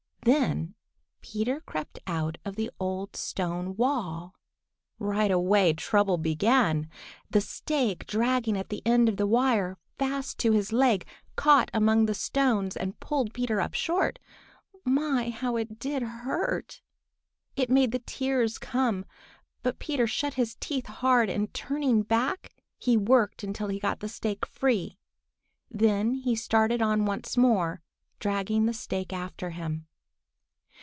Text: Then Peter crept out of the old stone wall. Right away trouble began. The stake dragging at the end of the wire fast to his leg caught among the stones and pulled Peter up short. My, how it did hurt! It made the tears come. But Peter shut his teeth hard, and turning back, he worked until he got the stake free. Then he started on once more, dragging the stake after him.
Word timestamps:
Then 0.23 0.75
Peter 1.21 1.61
crept 1.61 1.97
out 2.05 2.37
of 2.45 2.55
the 2.55 2.69
old 2.79 3.15
stone 3.15 3.75
wall. 3.75 4.35
Right 4.99 5.31
away 5.31 5.73
trouble 5.73 6.19
began. 6.19 6.91
The 7.31 7.41
stake 7.41 8.05
dragging 8.05 8.55
at 8.55 8.69
the 8.69 8.83
end 8.85 9.09
of 9.09 9.17
the 9.17 9.25
wire 9.25 9.79
fast 9.97 10.37
to 10.41 10.51
his 10.51 10.71
leg 10.71 11.07
caught 11.35 11.71
among 11.73 12.05
the 12.05 12.13
stones 12.13 12.77
and 12.77 12.99
pulled 12.99 13.33
Peter 13.33 13.59
up 13.59 13.73
short. 13.73 14.19
My, 14.85 15.31
how 15.31 15.55
it 15.55 15.79
did 15.79 16.03
hurt! 16.03 16.83
It 17.55 17.71
made 17.71 17.89
the 17.91 17.97
tears 18.05 18.59
come. 18.59 19.05
But 19.63 19.79
Peter 19.79 20.05
shut 20.05 20.35
his 20.35 20.55
teeth 20.59 20.85
hard, 20.85 21.31
and 21.31 21.51
turning 21.51 22.03
back, 22.03 22.53
he 22.77 22.95
worked 22.95 23.41
until 23.43 23.69
he 23.69 23.79
got 23.79 24.01
the 24.01 24.07
stake 24.07 24.45
free. 24.45 24.99
Then 25.71 26.13
he 26.13 26.35
started 26.35 26.79
on 26.79 27.05
once 27.05 27.37
more, 27.37 27.81
dragging 28.19 28.67
the 28.67 28.73
stake 28.75 29.11
after 29.13 29.49
him. 29.49 29.87